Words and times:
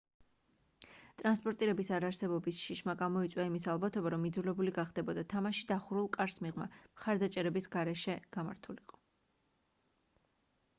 ტრანსპორტირების 1.17 1.91
არარსებობის 1.97 2.61
შიშმა 2.69 2.95
გამოიწვია 3.03 3.45
იმის 3.51 3.67
ალბათობა 3.75 4.13
რომ 4.15 4.25
იძულებული 4.31 4.75
გახდებოდა 4.79 5.25
თამაში 5.35 5.69
დახურულ 5.73 6.11
კარს 6.19 6.43
მიღმა 6.47 6.69
მხარდამჭერების 6.73 7.71
გარეშე 7.79 8.19
გამართულიყო 8.39 9.03